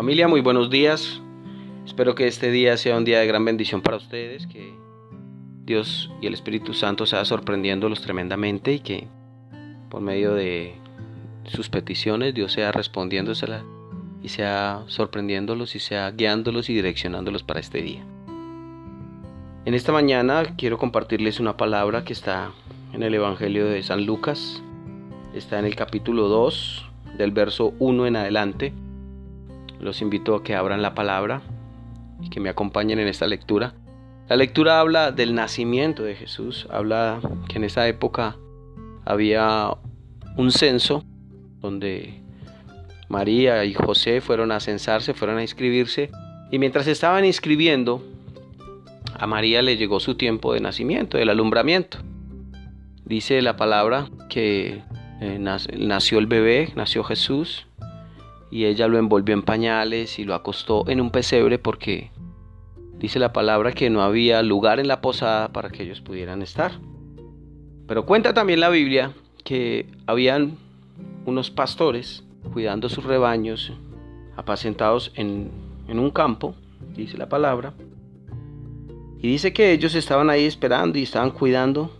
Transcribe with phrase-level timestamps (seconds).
[0.00, 1.20] Familia, muy buenos días.
[1.84, 4.72] Espero que este día sea un día de gran bendición para ustedes, que
[5.66, 9.08] Dios y el Espíritu Santo sea sorprendiéndolos tremendamente y que
[9.90, 10.74] por medio de
[11.44, 13.62] sus peticiones Dios sea respondiéndoselas
[14.22, 18.02] y sea sorprendiéndolos y sea guiándolos y direccionándolos para este día.
[19.66, 22.52] En esta mañana quiero compartirles una palabra que está
[22.94, 24.62] en el Evangelio de San Lucas,
[25.34, 26.86] está en el capítulo 2,
[27.18, 28.72] del verso 1 en adelante.
[29.80, 31.42] Los invito a que abran la palabra
[32.22, 33.74] y que me acompañen en esta lectura.
[34.28, 38.36] La lectura habla del nacimiento de Jesús, habla que en esa época
[39.04, 39.70] había
[40.36, 41.04] un censo
[41.60, 42.22] donde
[43.08, 46.10] María y José fueron a censarse, fueron a inscribirse,
[46.50, 48.04] y mientras estaban inscribiendo,
[49.18, 51.98] a María le llegó su tiempo de nacimiento, del alumbramiento.
[53.04, 54.82] Dice la palabra que
[55.20, 57.66] eh, nació el bebé, nació Jesús,
[58.50, 62.10] y ella lo envolvió en pañales y lo acostó en un pesebre porque
[62.98, 66.72] dice la palabra que no había lugar en la posada para que ellos pudieran estar.
[67.86, 70.58] Pero cuenta también la Biblia que habían
[71.26, 73.72] unos pastores cuidando sus rebaños,
[74.36, 75.50] apacentados en,
[75.88, 76.54] en un campo,
[76.94, 77.74] dice la palabra,
[79.18, 81.90] y dice que ellos estaban ahí esperando y estaban cuidando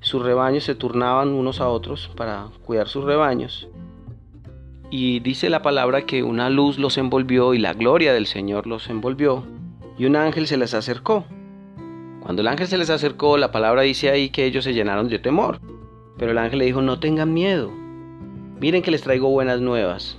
[0.00, 3.68] sus rebaños, se turnaban unos a otros para cuidar sus rebaños.
[4.92, 8.90] Y dice la palabra que una luz los envolvió y la gloria del Señor los
[8.90, 9.44] envolvió
[9.96, 11.24] y un ángel se les acercó.
[12.20, 15.20] Cuando el ángel se les acercó, la palabra dice ahí que ellos se llenaron de
[15.20, 15.60] temor.
[16.18, 17.70] Pero el ángel le dijo, no tengan miedo.
[18.60, 20.18] Miren que les traigo buenas nuevas,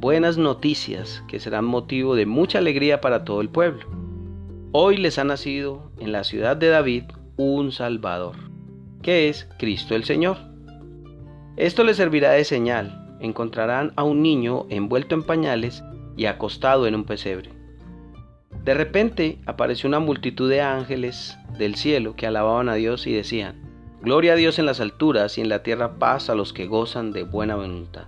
[0.00, 3.86] buenas noticias que serán motivo de mucha alegría para todo el pueblo.
[4.72, 7.04] Hoy les ha nacido en la ciudad de David
[7.36, 8.36] un Salvador,
[9.02, 10.38] que es Cristo el Señor.
[11.56, 15.82] Esto les servirá de señal encontrarán a un niño envuelto en pañales
[16.16, 17.50] y acostado en un pesebre.
[18.64, 23.62] De repente apareció una multitud de ángeles del cielo que alababan a Dios y decían,
[24.00, 27.12] Gloria a Dios en las alturas y en la tierra paz a los que gozan
[27.12, 28.04] de buena voluntad.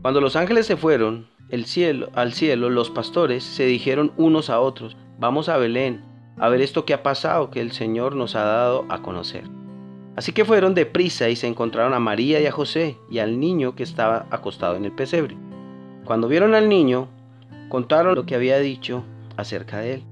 [0.00, 4.60] Cuando los ángeles se fueron el cielo, al cielo, los pastores se dijeron unos a
[4.60, 6.02] otros, vamos a Belén,
[6.38, 9.44] a ver esto que ha pasado que el Señor nos ha dado a conocer.
[10.16, 13.74] Así que fueron deprisa y se encontraron a María y a José y al niño
[13.74, 15.36] que estaba acostado en el pesebre.
[16.04, 17.08] Cuando vieron al niño,
[17.68, 19.04] contaron lo que había dicho
[19.36, 20.04] acerca de él.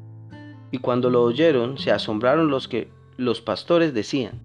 [0.70, 4.40] Y cuando lo oyeron, se asombraron los que los pastores decían.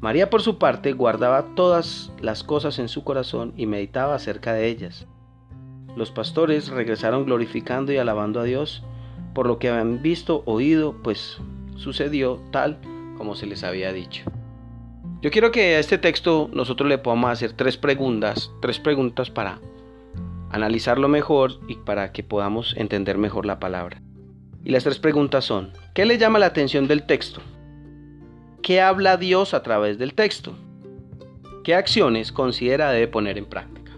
[0.00, 4.68] María por su parte guardaba todas las cosas en su corazón y meditaba acerca de
[4.68, 5.06] ellas.
[5.96, 8.82] Los pastores regresaron glorificando y alabando a Dios
[9.34, 11.38] por lo que habían visto, oído, pues
[11.76, 12.78] sucedió tal
[13.18, 14.24] como se les había dicho.
[15.26, 19.58] Yo quiero que a este texto nosotros le podamos hacer tres preguntas, tres preguntas para
[20.52, 24.00] analizarlo mejor y para que podamos entender mejor la palabra.
[24.62, 27.40] Y las tres preguntas son, ¿qué le llama la atención del texto?
[28.62, 30.54] ¿Qué habla Dios a través del texto?
[31.64, 33.90] ¿Qué acciones considera debe poner en práctica?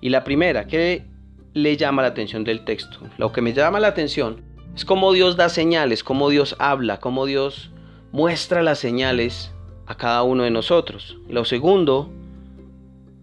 [0.00, 1.04] Y la primera, ¿qué
[1.52, 2.98] le llama la atención del texto?
[3.16, 4.42] Lo que me llama la atención
[4.74, 7.70] es cómo Dios da señales, cómo Dios habla, cómo Dios
[8.10, 9.53] muestra las señales
[9.86, 11.18] a cada uno de nosotros.
[11.28, 12.10] Lo segundo,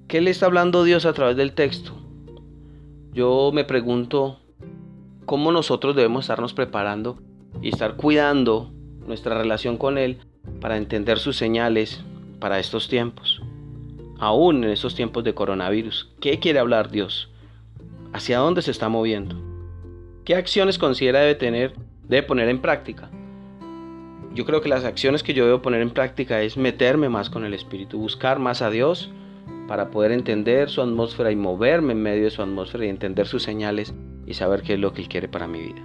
[0.08, 1.94] ¿qué le está hablando Dios a través del texto?
[3.14, 4.40] Yo me pregunto
[5.26, 7.18] cómo nosotros debemos estarnos preparando
[7.62, 8.72] y estar cuidando
[9.06, 10.20] nuestra relación con Él
[10.60, 12.04] para entender sus señales
[12.40, 13.42] para estos tiempos.
[14.20, 17.30] Aún en estos tiempos de coronavirus, ¿qué quiere hablar Dios?
[18.14, 19.36] ¿Hacia dónde se está moviendo?
[20.26, 21.74] ¿Qué acciones considera debe tener,
[22.08, 23.10] debe poner en práctica?
[24.34, 27.44] Yo creo que las acciones que yo debo poner en práctica es meterme más con
[27.44, 29.12] el Espíritu, buscar más a Dios
[29.68, 33.44] para poder entender su atmósfera y moverme en medio de su atmósfera y entender sus
[33.44, 33.94] señales
[34.26, 35.82] y saber qué es lo que Él quiere para mi vida.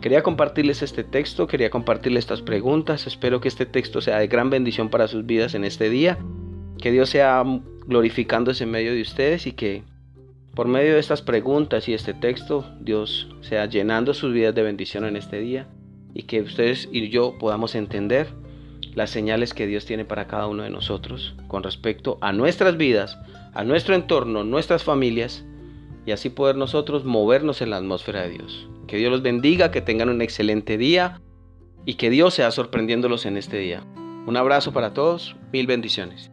[0.00, 4.50] Quería compartirles este texto, quería compartirles estas preguntas, espero que este texto sea de gran
[4.50, 6.18] bendición para sus vidas en este día,
[6.78, 7.44] que Dios sea
[7.86, 9.82] glorificándose en medio de ustedes y que
[10.54, 15.04] por medio de estas preguntas y este texto Dios sea llenando sus vidas de bendición
[15.04, 15.66] en este día
[16.14, 18.28] y que ustedes y yo podamos entender
[18.94, 23.18] las señales que Dios tiene para cada uno de nosotros con respecto a nuestras vidas,
[23.54, 25.44] a nuestro entorno, nuestras familias
[26.04, 28.68] y así poder nosotros movernos en la atmósfera de Dios.
[28.86, 31.20] Que Dios los bendiga, que tengan un excelente día
[31.86, 33.84] y que Dios sea sorprendiéndolos en este día.
[34.26, 36.31] Un abrazo para todos, mil bendiciones.